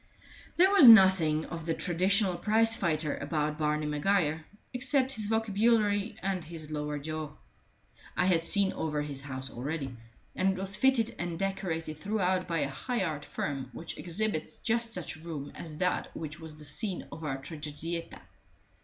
[0.57, 6.43] There was nothing of the traditional prize fighter about Barney Maguire, except his vocabulary and
[6.43, 7.33] his lower jaw.
[8.17, 9.95] I had seen over his house already,
[10.35, 14.91] and it was fitted and decorated throughout by a high art firm which exhibits just
[14.91, 18.21] such a room as that which was the scene of our tragedietta.